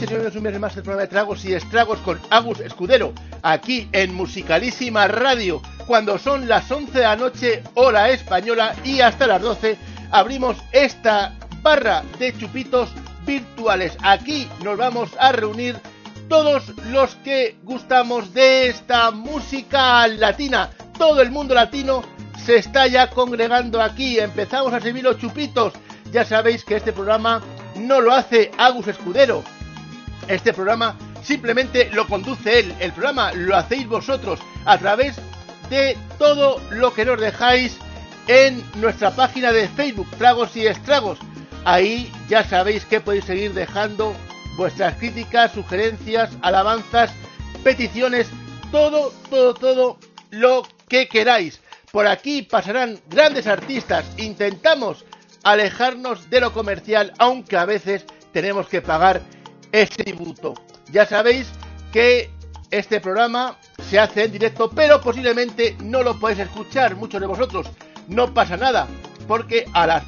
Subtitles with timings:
[0.00, 3.12] noches, bienvenidos un viernes más al programa de Tragos y Estragos con Agus Escudero,
[3.42, 9.26] aquí en Musicalísima Radio, cuando son las 11 de la noche, hora española, y hasta
[9.26, 9.76] las 12
[10.10, 12.88] abrimos esta barra de chupitos
[13.26, 13.94] virtuales.
[14.02, 15.76] Aquí nos vamos a reunir
[16.30, 20.70] todos los que gustamos de esta música latina.
[20.96, 22.02] Todo el mundo latino
[22.42, 24.18] se está ya congregando aquí.
[24.18, 25.74] Empezamos a servir los chupitos.
[26.10, 27.42] Ya sabéis que este programa
[27.76, 29.44] no lo hace Agus Escudero.
[30.30, 32.72] Este programa simplemente lo conduce él.
[32.78, 35.16] El programa lo hacéis vosotros a través
[35.68, 37.76] de todo lo que nos dejáis
[38.28, 41.18] en nuestra página de Facebook, Tragos y Estragos.
[41.64, 44.14] Ahí ya sabéis que podéis seguir dejando
[44.56, 47.10] vuestras críticas, sugerencias, alabanzas,
[47.64, 48.28] peticiones,
[48.70, 49.98] todo, todo, todo
[50.30, 51.60] lo que queráis.
[51.90, 54.06] Por aquí pasarán grandes artistas.
[54.16, 55.04] Intentamos
[55.42, 59.22] alejarnos de lo comercial, aunque a veces tenemos que pagar
[59.72, 60.54] ese tributo.
[60.90, 61.48] Ya sabéis
[61.92, 62.30] que
[62.70, 63.56] este programa
[63.88, 67.66] se hace en directo, pero posiblemente no lo podéis escuchar muchos de vosotros.
[68.08, 68.86] No pasa nada,
[69.26, 70.04] porque a las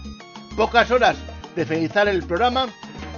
[0.57, 1.17] pocas horas
[1.57, 2.69] de finalizar el programa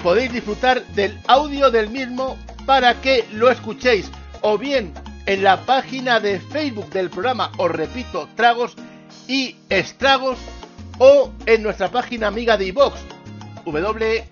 [0.02, 2.36] podéis disfrutar del audio del mismo
[2.66, 4.10] para que lo escuchéis
[4.42, 4.92] o bien
[5.26, 8.76] en la página de Facebook del programa, os repito, Tragos
[9.26, 10.38] y Estragos
[10.98, 13.13] o en nuestra página amiga de iVox
[13.64, 14.24] www.ivox.com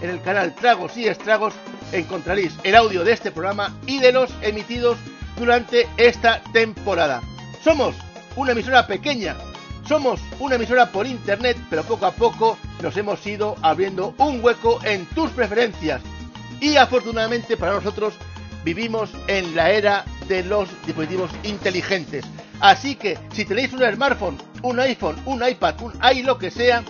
[0.00, 1.54] en el canal Tragos y Estragos
[1.92, 4.98] encontraréis el audio de este programa y de los emitidos
[5.38, 7.22] durante esta temporada.
[7.62, 7.94] Somos
[8.36, 9.36] una emisora pequeña,
[9.86, 14.80] somos una emisora por internet, pero poco a poco nos hemos ido abriendo un hueco
[14.84, 16.02] en tus preferencias.
[16.60, 18.14] Y afortunadamente para nosotros
[18.64, 22.24] vivimos en la era de los dispositivos inteligentes.
[22.64, 26.82] Así que si tenéis un smartphone, un iPhone, un iPad, un i lo que sea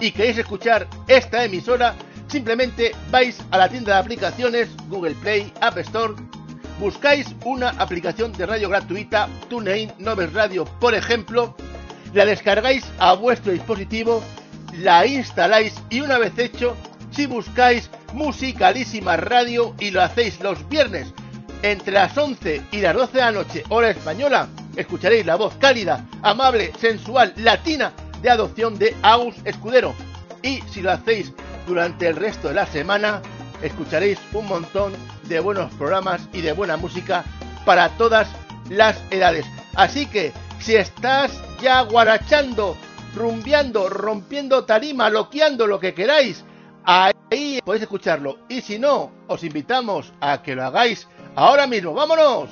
[0.00, 1.94] y queréis escuchar esta emisora,
[2.26, 6.14] simplemente vais a la tienda de aplicaciones Google Play, App Store,
[6.80, 11.54] buscáis una aplicación de radio gratuita, TuneIn, Noves Radio, por ejemplo,
[12.12, 14.24] la descargáis a vuestro dispositivo,
[14.78, 16.76] la instaláis y una vez hecho,
[17.12, 21.14] si buscáis Musicalísima Radio y lo hacéis los viernes
[21.62, 26.06] entre las 11 y las 12 de la noche, hora española, escucharéis la voz cálida,
[26.22, 29.94] amable, sensual, latina de adopción de Agus Escudero.
[30.42, 31.32] Y si lo hacéis
[31.66, 33.20] durante el resto de la semana,
[33.62, 34.92] escucharéis un montón
[35.24, 37.24] de buenos programas y de buena música
[37.64, 38.28] para todas
[38.68, 39.46] las edades.
[39.74, 42.76] Así que si estás ya guarachando,
[43.14, 46.44] rumbeando, rompiendo tarima, loqueando lo que queráis,
[46.84, 48.38] ahí podéis escucharlo.
[48.48, 51.06] Y si no, os invitamos a que lo hagáis
[51.36, 51.94] ahora mismo.
[51.94, 52.50] ¡Vámonos!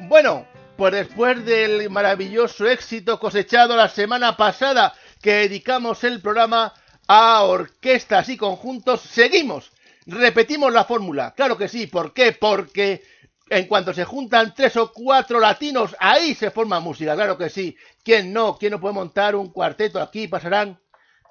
[0.00, 6.72] Bueno, pues después del maravilloso éxito cosechado la semana pasada que dedicamos el programa
[7.06, 9.70] a orquestas y conjuntos, seguimos.
[10.06, 11.34] Repetimos la fórmula.
[11.36, 11.86] Claro que sí.
[11.86, 12.32] ¿Por qué?
[12.32, 13.02] Porque
[13.50, 17.14] en cuanto se juntan tres o cuatro latinos, ahí se forma música.
[17.14, 17.76] Claro que sí.
[18.02, 18.56] ¿Quién no?
[18.56, 20.00] ¿Quién no puede montar un cuarteto?
[20.00, 20.78] Aquí pasarán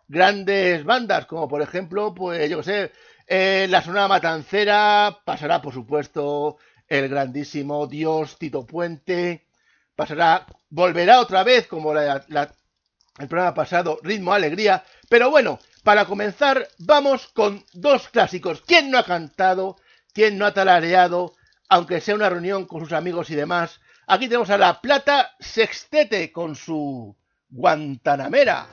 [0.07, 2.91] grandes bandas, como por ejemplo, pues yo que sé,
[3.27, 6.57] eh, la Sonora Matancera, pasará por supuesto
[6.87, 9.47] el grandísimo Dios Tito Puente,
[9.95, 17.27] pasará, volverá otra vez como el programa pasado, Ritmo Alegría, pero bueno, para comenzar vamos
[17.27, 18.61] con dos clásicos.
[18.61, 19.75] ¿Quién no ha cantado?
[20.13, 21.33] ¿Quién no ha talareado?
[21.67, 23.81] Aunque sea una reunión con sus amigos y demás.
[24.07, 27.13] Aquí tenemos a La Plata Sextete con su
[27.49, 28.67] Guantanamera,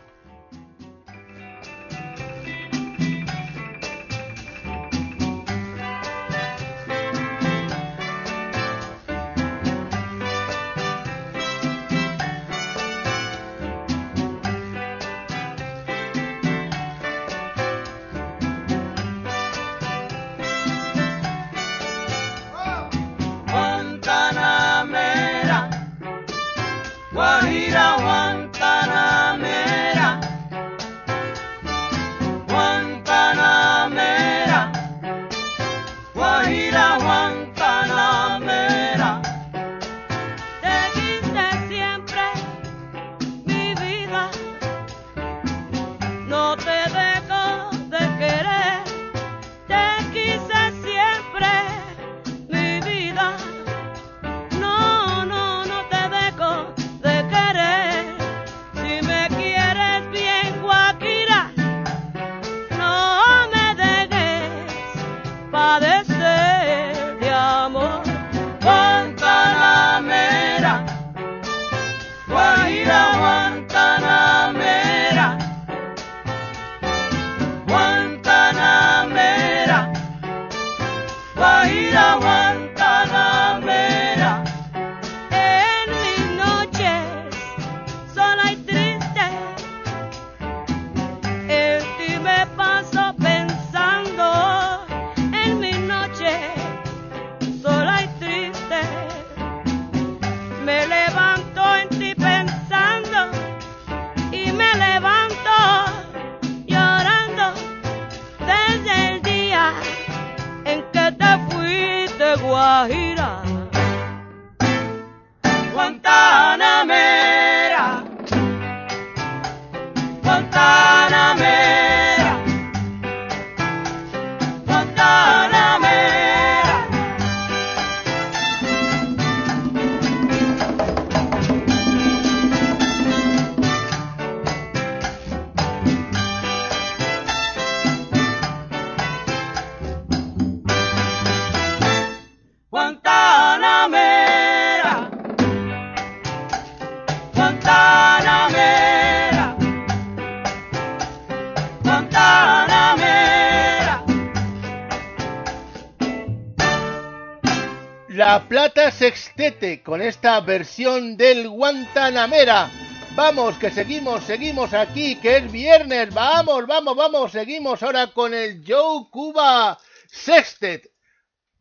[159.85, 162.71] con esta versión del Guantanamera.
[163.15, 166.15] Vamos, que seguimos, seguimos aquí, que es viernes.
[166.15, 170.91] Vamos, vamos, vamos, seguimos ahora con el Joe Cuba Sextet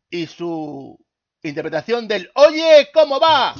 [0.08, 0.98] y su
[1.42, 3.54] interpretación del Oye, ¿cómo va?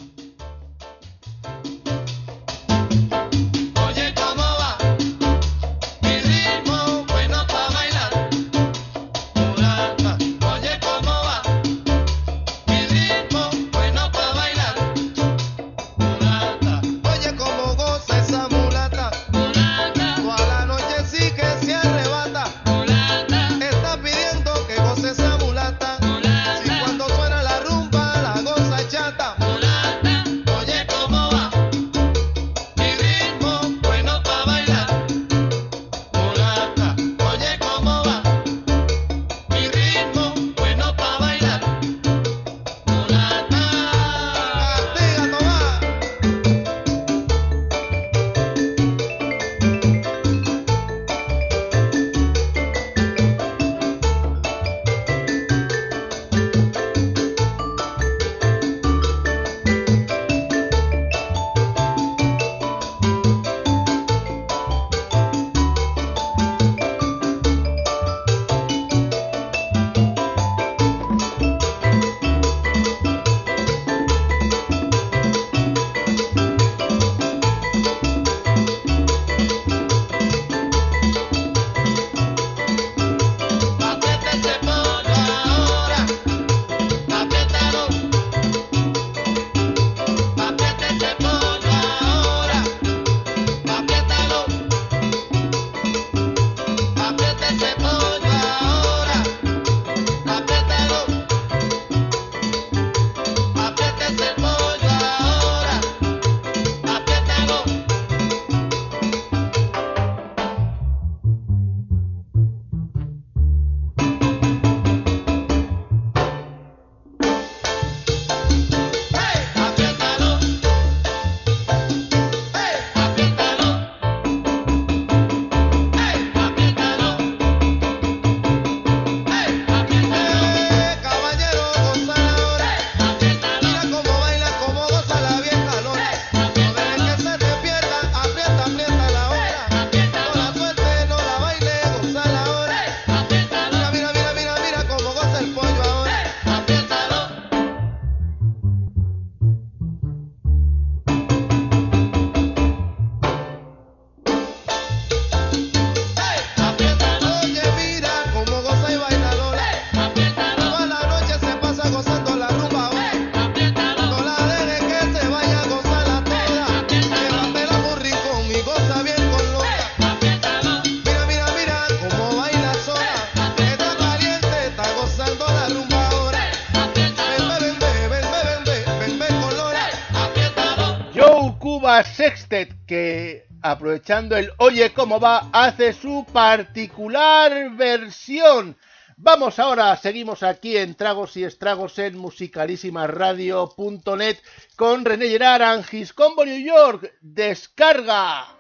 [183.75, 188.77] aprovechando el Oye cómo va, hace su particular versión.
[189.17, 194.39] Vamos ahora, seguimos aquí en Tragos y Estragos en musicalísimaradio.net
[194.77, 197.13] con René Gerard, Angis Combo New York.
[197.21, 198.54] ¡Descarga!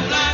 [0.00, 0.27] I'm.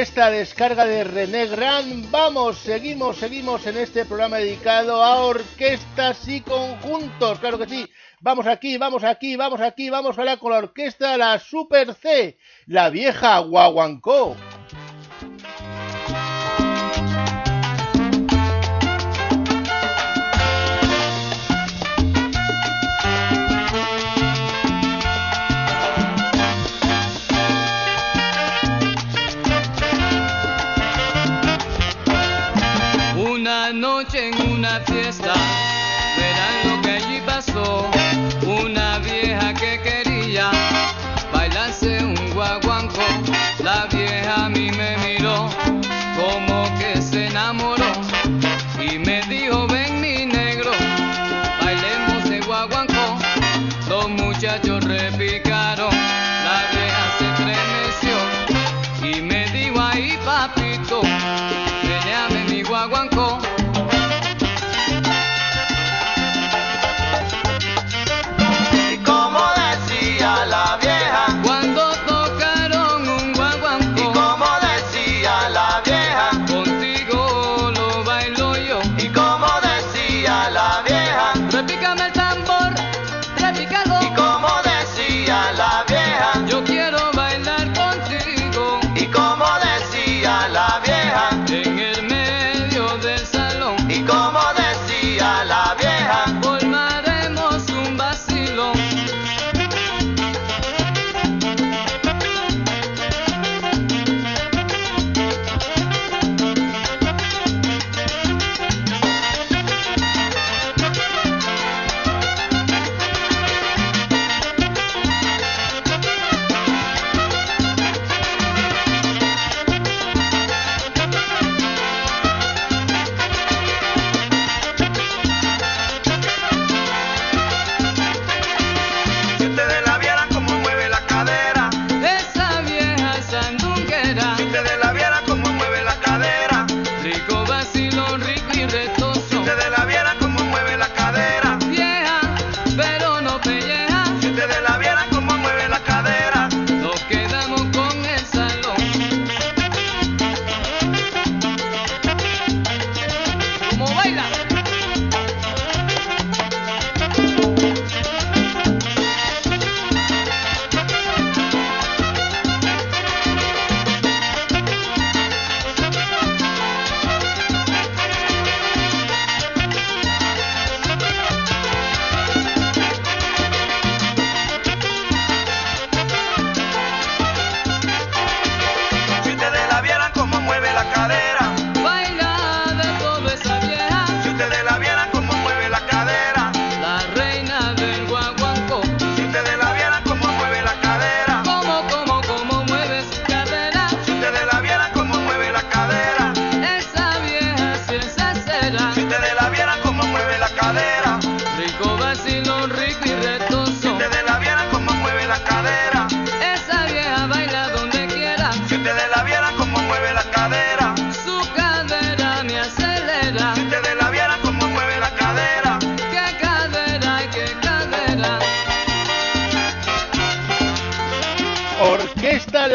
[0.00, 2.08] esta descarga de René Gran.
[2.12, 7.40] Vamos, seguimos, seguimos en este programa dedicado a orquestas y conjuntos.
[7.40, 7.86] Claro que sí.
[8.20, 12.90] Vamos aquí, vamos aquí, vamos aquí, vamos ahora con la orquesta La Super C, la
[12.90, 14.36] vieja Guaguancó.
[35.08, 35.32] fiesta,
[36.18, 37.87] verán lo que allí pasó.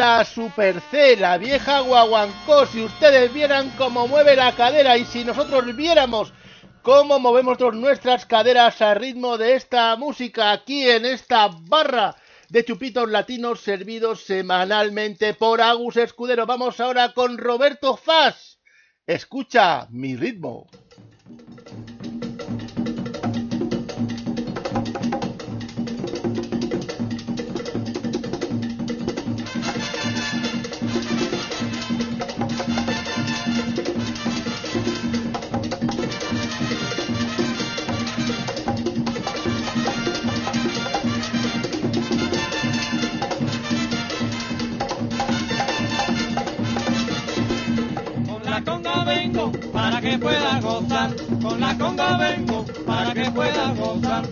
[0.04, 2.66] la Super C, la vieja guaguancó.
[2.66, 6.30] Si ustedes vieran cómo mueve la cadera y si nosotros viéramos
[6.82, 12.16] cómo movemos nuestras caderas al ritmo de esta música aquí en esta barra
[12.50, 16.44] de chupitos latinos servidos semanalmente por Agus Escudero.
[16.44, 18.58] Vamos ahora con Roberto Faz.
[19.06, 20.66] Escucha mi ritmo.
[51.42, 54.24] con la conga vengo para que puedas gozar.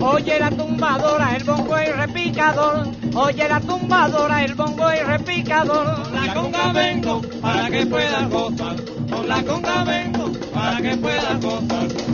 [0.00, 6.02] Oye la tumbadora, el bongo y repicador, oye la tumbadora, el bongo y repicador.
[6.02, 8.76] Con la conga vengo para que puedas gozar,
[9.10, 12.11] con la conga vengo para que puedas gozar.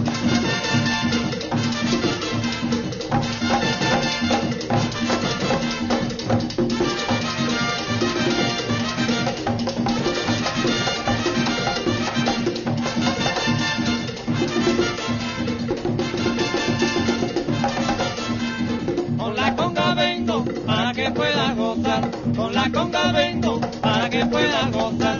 [22.39, 25.19] Con la conga vengo para que puedas gozar.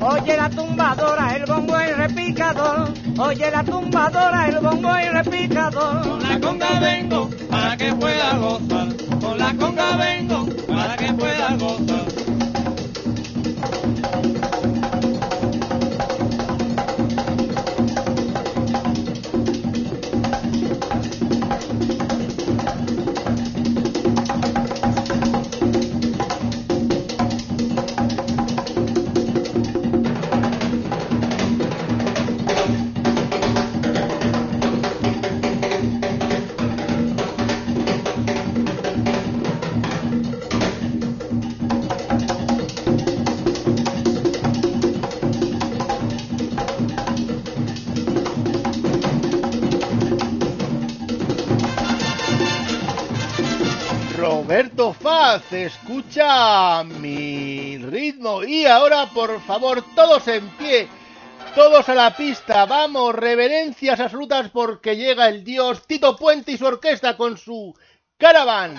[0.00, 2.92] Oye la tumbadora, el bongo y repicador.
[3.16, 6.02] Oye la tumbadora, el bongo y repicador.
[6.02, 8.88] Con la conga vengo para que puedas gozar.
[9.20, 10.57] Con la conga vengo
[55.48, 58.42] Faz, escucha mi ritmo.
[58.42, 60.88] Y ahora, por favor, todos en pie,
[61.54, 62.66] todos a la pista.
[62.66, 67.74] Vamos, reverencias absolutas porque llega el dios Tito Puente y su orquesta con su
[68.16, 68.74] caravan.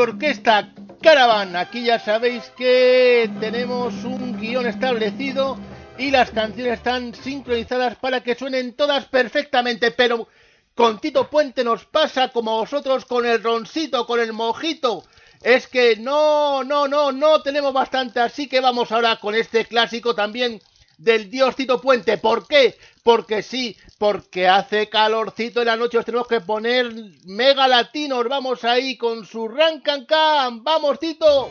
[0.00, 1.56] Orquesta Caravan.
[1.56, 5.58] Aquí ya sabéis que tenemos un guion establecido
[5.98, 10.28] y las canciones están sincronizadas para que suenen todas perfectamente, pero
[10.74, 15.04] con Tito Puente nos pasa como vosotros con el roncito, con el mojito.
[15.42, 20.14] Es que no, no, no, no tenemos bastante, así que vamos ahora con este clásico
[20.14, 20.60] también
[20.96, 22.18] del dios Tito Puente.
[22.18, 22.76] ¿Por qué?
[23.02, 26.90] Porque sí, porque hace calorcito en la noche, os tenemos que poner
[27.26, 28.26] mega latinos.
[28.30, 30.64] Vamos ahí con su rancan can.
[30.64, 31.50] ¡Vamos, Tito!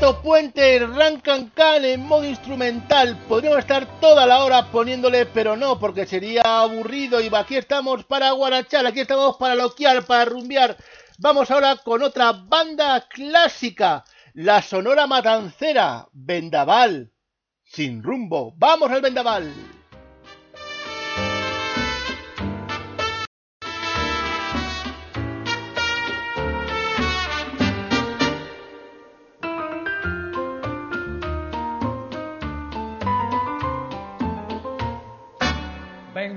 [0.00, 3.18] Puente, Rancan Can en modo instrumental.
[3.28, 7.20] Podríamos estar toda la hora poniéndole, pero no, porque sería aburrido.
[7.20, 10.76] Y aquí estamos para guarachar, aquí estamos para loquear, para rumbear.
[11.18, 17.12] Vamos ahora con otra banda clásica, la Sonora Matancera, Vendaval,
[17.62, 18.54] sin rumbo.
[18.56, 19.79] Vamos al Vendaval.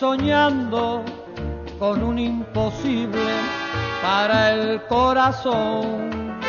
[0.00, 1.04] soñando
[1.78, 3.34] con un imposible
[4.02, 6.40] para el corazón.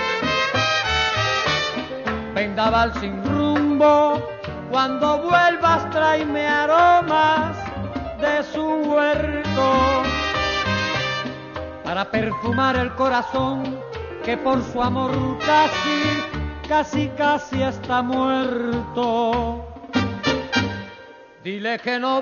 [2.33, 4.25] Vendaval sin rumbo,
[4.71, 7.57] cuando vuelvas tráeme aromas
[8.21, 10.03] de su huerto
[11.83, 13.77] para perfumar el corazón
[14.23, 16.23] que por su amor casi,
[16.69, 19.67] casi, casi está muerto.
[21.43, 22.21] Dile que no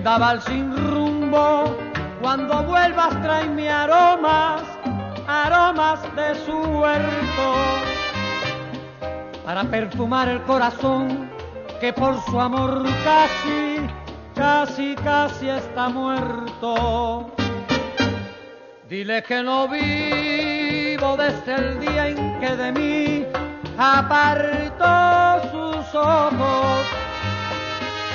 [0.00, 1.76] Vendaval sin rumbo,
[2.22, 4.62] cuando vuelvas tráeme aromas,
[5.28, 7.46] aromas de su huerto,
[9.44, 11.28] para perfumar el corazón
[11.82, 13.76] que por su amor casi,
[14.34, 17.30] casi, casi está muerto.
[18.88, 23.26] Dile que no vivo desde el día en que de mí
[23.76, 26.86] apartó sus ojos.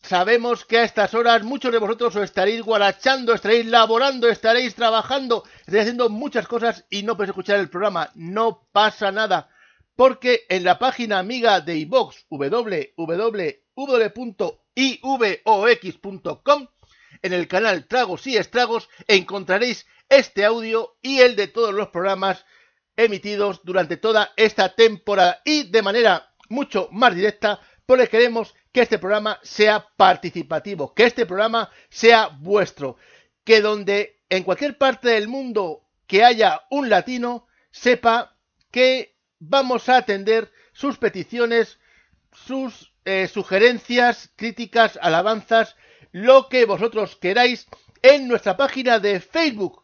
[0.02, 5.44] Sabemos que a estas horas muchos de vosotros os estaréis guarachando, estaréis laborando, estaréis trabajando,
[5.58, 8.10] estaréis haciendo muchas cosas y no podéis escuchar el programa.
[8.14, 9.50] No pasa nada,
[9.96, 12.24] porque en la página amiga de iVox,
[13.78, 14.56] www.ivox.com,
[17.22, 22.44] en el canal Tragos y Estragos, encontraréis este audio y el de todos los programas
[22.96, 25.40] emitidos durante toda esta temporada.
[25.44, 31.24] Y de manera mucho más directa, porque queremos que este programa sea participativo, que este
[31.24, 32.96] programa sea vuestro,
[33.44, 38.36] que donde en cualquier parte del mundo que haya un latino sepa
[38.72, 41.78] que vamos a atender sus peticiones,
[42.32, 45.76] sus eh, sugerencias, críticas, alabanzas,
[46.12, 47.66] lo que vosotros queráis
[48.02, 49.82] en nuestra página de Facebook,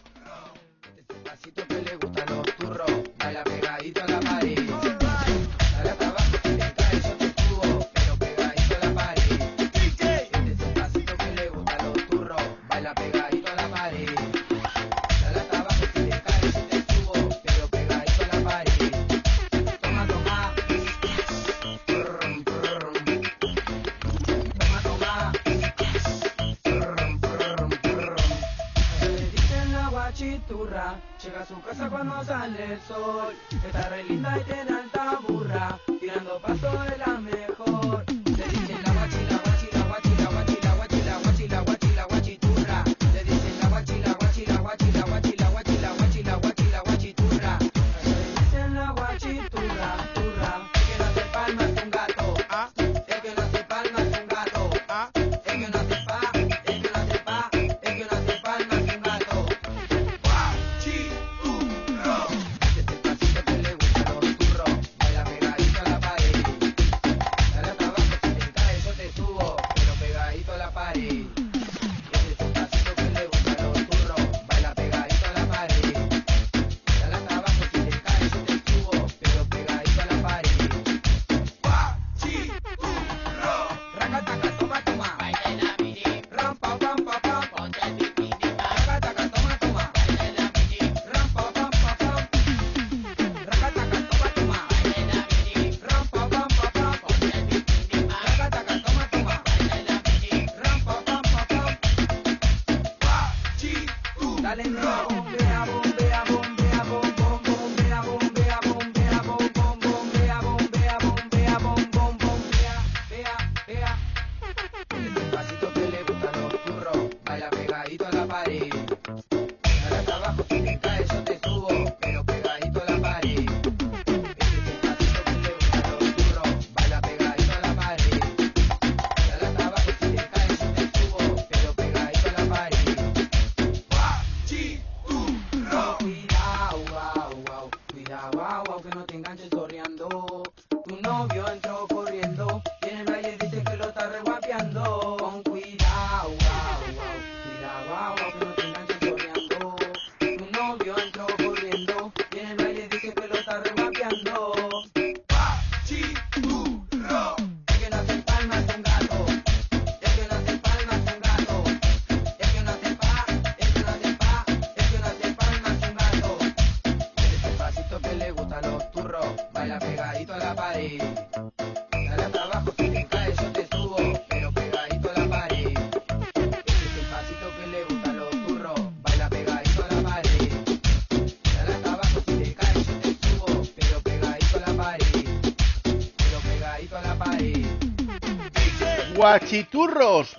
[31.22, 33.34] Llega a su casa cuando sale el sol.
[33.64, 37.13] Está re linda y tiene alta burra, tirando paso de la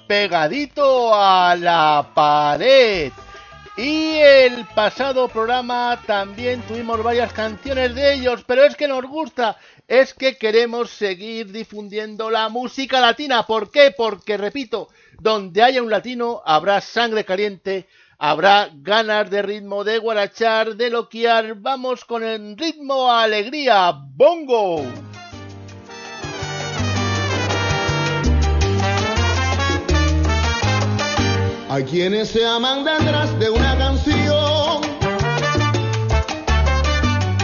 [0.08, 3.12] pegadito a la pared.
[3.78, 9.58] Y el pasado programa también tuvimos varias canciones de ellos, pero es que nos gusta,
[9.88, 13.43] es que queremos seguir difundiendo la música latina.
[13.43, 13.93] ¿Por qué?
[13.95, 14.89] Porque, repito,
[15.20, 17.88] donde haya un latino habrá sangre caliente,
[18.18, 21.56] habrá ganas de ritmo, de guarachar, de loquear.
[21.56, 24.84] Vamos con el ritmo alegría, bongo.
[31.76, 34.82] a quienes se aman detrás de una canción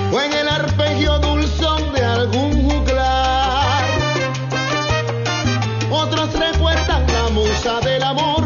[0.10, 3.84] o en el arpegio dulzón de algún juglar.
[5.92, 8.46] Otros recuerdan la musa del amor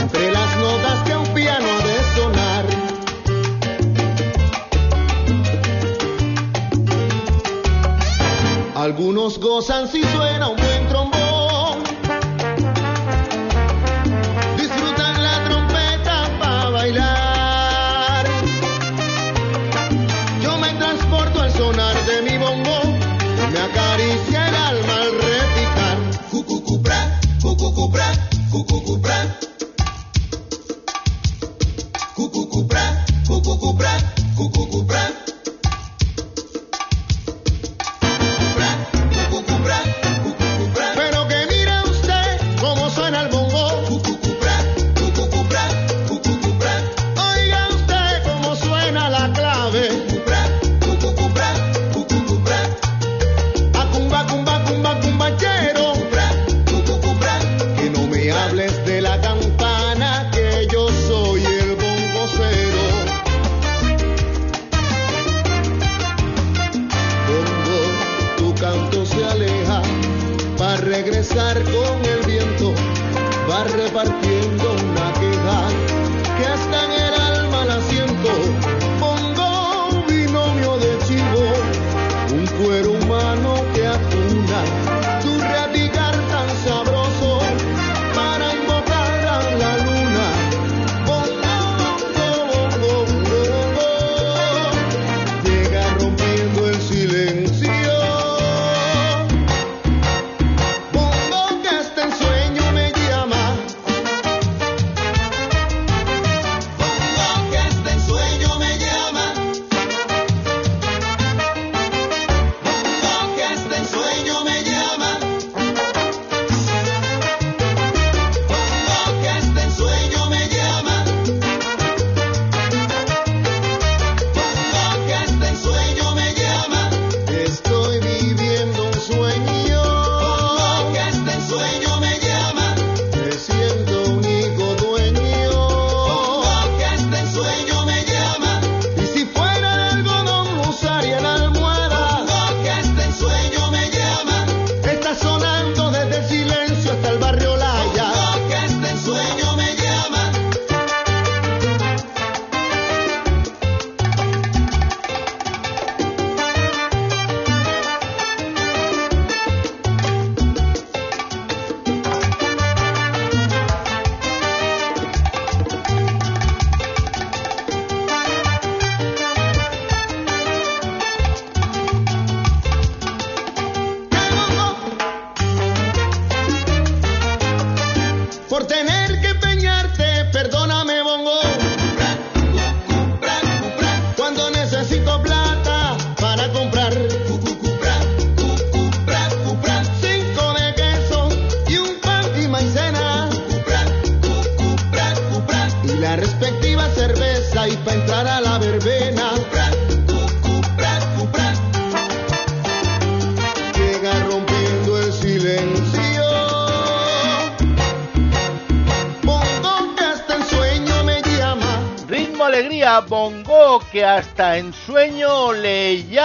[0.00, 2.64] entre las notas que un piano ha de sonar.
[8.74, 10.65] Algunos gozan si suena un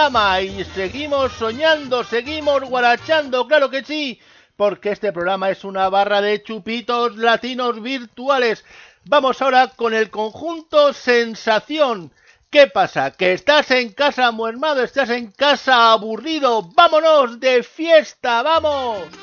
[0.02, 4.18] y seguimos soñando, seguimos guarachando, claro que sí,
[4.56, 8.64] porque este programa es una barra de chupitos latinos virtuales.
[9.04, 12.10] Vamos ahora con el conjunto Sensación.
[12.50, 13.12] ¿Qué pasa?
[13.12, 14.82] ¿Que estás en casa muermado?
[14.82, 16.62] ¿Estás en casa aburrido?
[16.74, 18.42] ¡Vámonos de fiesta!
[18.42, 19.21] ¡Vamos!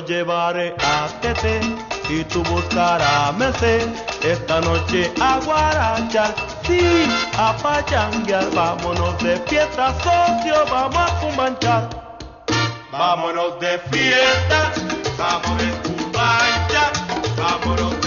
[0.00, 1.60] llevaré a Tete
[2.08, 3.86] y tú buscarás a Mesé.
[4.22, 6.34] Esta noche a Guarachar,
[6.66, 6.80] sí,
[7.38, 8.50] a Pachanguear.
[8.54, 11.88] Vámonos de fiesta, socio, vamos a cumbanchar.
[12.90, 14.72] Vámonos de fiesta,
[15.18, 16.92] vamos de cumbanchar,
[17.36, 18.05] vámonos de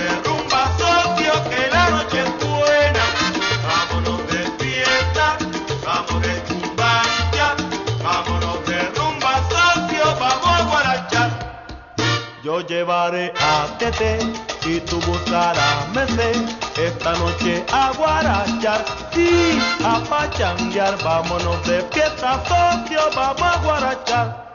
[12.49, 14.17] Yo llevaré a Tete
[14.65, 16.31] y tú buscarás Mesé.
[16.83, 18.83] Esta noche a guarachar
[19.15, 20.97] y a pachanguear.
[21.03, 24.48] Vámonos de fiesta, Tokio, vamos a guarachar.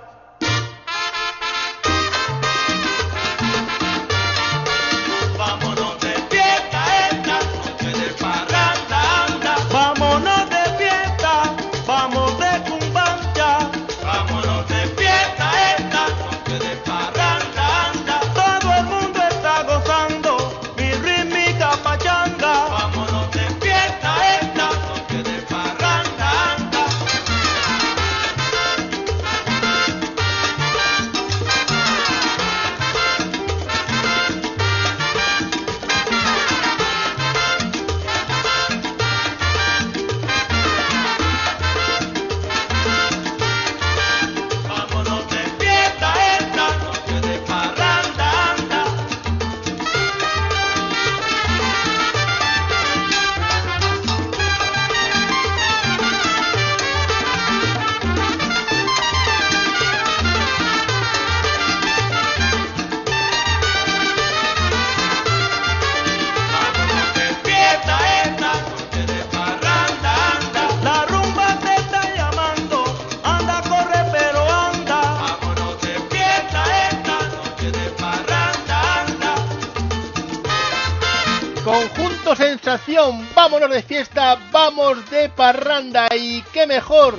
[83.45, 87.19] vámonos de fiesta, vamos de parranda y qué mejor,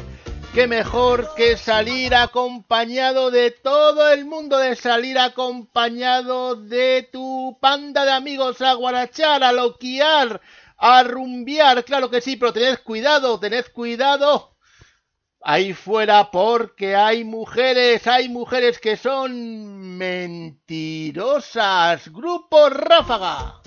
[0.56, 8.06] qué mejor que salir acompañado de todo el mundo, de salir acompañado de tu panda
[8.06, 10.42] de amigos a guarachar, a loquiar,
[10.78, 14.56] a rumbiar, claro que sí, pero tened cuidado, tened cuidado
[15.44, 22.12] ahí fuera porque hay mujeres, hay mujeres que son mentirosas.
[22.12, 23.62] Grupo Ráfaga.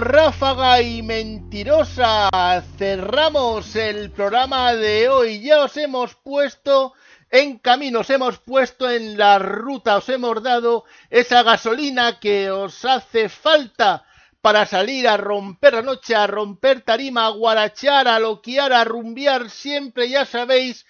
[0.00, 2.28] Ráfaga y Mentirosa
[2.76, 5.40] cerramos el programa de hoy.
[5.40, 6.92] Ya os hemos puesto
[7.30, 12.84] en camino, os hemos puesto en la ruta, os hemos dado esa gasolina que os
[12.84, 14.04] hace falta
[14.40, 19.50] para salir a romper la noche, a romper tarima, a guarachar, a loquear, a rumbear
[19.50, 20.86] siempre, ya sabéis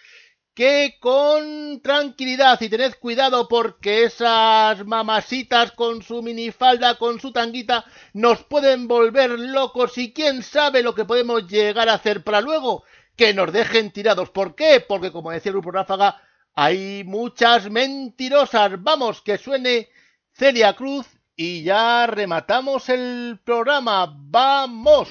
[0.57, 7.85] que con tranquilidad y tened cuidado porque esas mamasitas con su minifalda, con su tanguita,
[8.15, 12.85] nos pueden volver locos y quién sabe lo que podemos llegar a hacer para luego
[13.17, 14.31] que nos dejen tirados.
[14.31, 14.81] ¿Por qué?
[14.81, 16.23] Porque como decía el grupo Ráfaga,
[16.55, 18.83] hay muchas mentirosas.
[18.83, 19.91] Vamos, que suene
[20.33, 24.11] Celia Cruz y ya rematamos el programa.
[24.11, 25.11] ¡Vamos!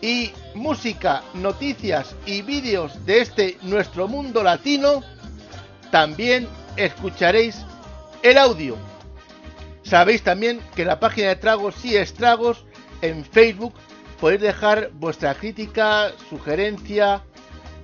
[0.00, 5.02] y música, noticias y vídeos de este nuestro mundo latino,
[5.90, 7.64] también escucharéis
[8.22, 8.76] el audio.
[9.82, 12.64] Sabéis también que en la página de Tragos y Estragos
[13.02, 13.74] en Facebook
[14.20, 17.22] podéis dejar vuestra crítica, sugerencia,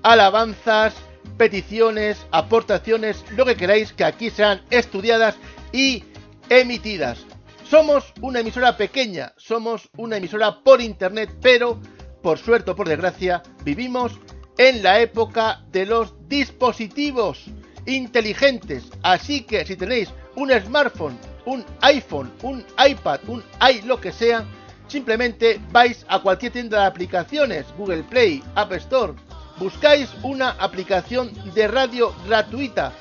[0.03, 0.95] alabanzas,
[1.37, 5.37] peticiones, aportaciones, lo que queráis que aquí sean estudiadas
[5.73, 6.05] y
[6.49, 7.25] emitidas.
[7.73, 11.81] Somos una emisora pequeña, somos una emisora por internet, pero
[12.23, 14.13] por suerte o por desgracia vivimos
[14.59, 17.47] en la época de los dispositivos
[17.87, 18.85] inteligentes.
[19.03, 21.17] Así que si tenéis un smartphone,
[21.47, 24.45] un iPhone, un iPad, un i lo que sea,
[24.87, 29.15] simplemente vais a cualquier tienda de aplicaciones, Google Play, App Store,
[29.57, 32.93] buscáis una aplicación de radio gratuita,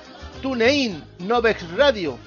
[0.42, 2.18] TuneIn, Novex Radio,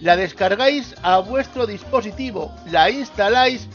[0.00, 3.68] la descargáis a vuestro dispositivo, la instaláis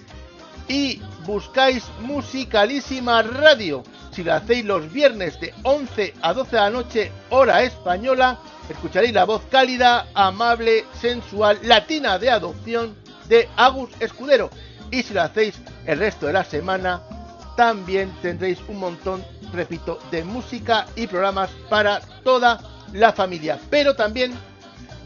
[0.67, 3.83] y buscáis Musicalísima Radio.
[4.11, 9.13] Si lo hacéis los viernes de 11 a 12 de la noche, hora española, escucharéis
[9.13, 12.95] la voz cálida, amable, sensual, latina de adopción
[13.27, 14.49] de Agus Escudero.
[14.91, 15.55] Y si lo hacéis
[15.85, 17.01] el resto de la semana,
[17.55, 22.59] también tendréis un montón, repito, de música y programas para toda
[22.93, 23.59] la familia.
[23.69, 24.33] Pero también,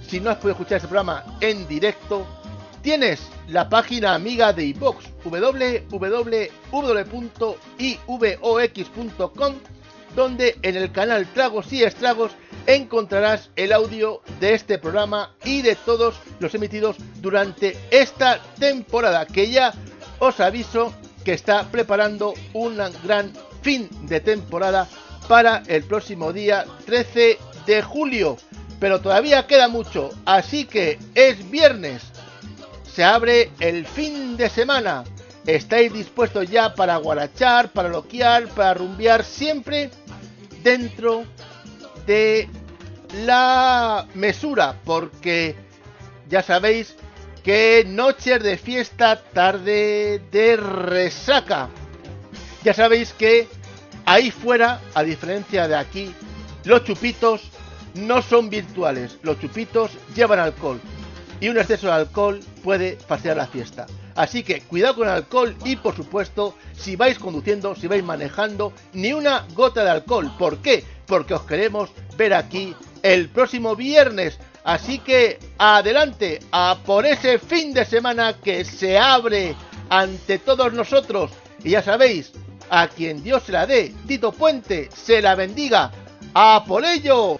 [0.08, 2.26] si no has podido escuchar este programa en directo,
[2.82, 5.66] tienes la página amiga de iVox, www.ivox.com,
[10.16, 12.32] donde en el canal Tragos y Estragos
[12.66, 19.49] encontrarás el audio de este programa y de todos los emitidos durante esta temporada, que
[19.49, 19.74] ya
[20.20, 20.93] os aviso
[21.24, 24.88] que está preparando un gran fin de temporada
[25.28, 28.38] para el próximo día 13 de julio.
[28.80, 32.03] Pero todavía queda mucho, así que es viernes.
[32.93, 35.03] Se abre el fin de semana.
[35.45, 39.89] ¿Estáis dispuestos ya para guarachar, para loquear, para rumbear siempre
[40.61, 41.23] dentro
[42.05, 42.49] de
[43.25, 44.75] la mesura?
[44.84, 45.55] Porque
[46.30, 46.95] ya sabéis
[47.43, 51.69] que noches de fiesta, tarde de resaca.
[52.63, 53.47] Ya sabéis que
[54.05, 56.13] ahí fuera, a diferencia de aquí,
[56.65, 57.49] los chupitos
[57.98, 59.18] no son virtuales.
[59.24, 60.80] Los chupitos llevan alcohol.
[61.39, 63.86] Y un exceso de alcohol puede fastidiar la fiesta.
[64.16, 68.74] Así que cuidado con el alcohol y por supuesto, si vais conduciendo, si vais manejando,
[68.93, 70.32] ni una gota de alcohol.
[70.39, 70.84] ¿Por qué?
[71.06, 74.39] Porque os queremos ver aquí el próximo viernes.
[74.64, 79.56] Así que adelante a por ese fin de semana que se abre
[79.89, 81.32] ante todos nosotros.
[81.64, 82.32] Y ya sabéis,
[82.70, 85.91] a quien Dios se la dé, Tito Puente, se la bendiga.
[86.34, 87.39] ¡A por ello!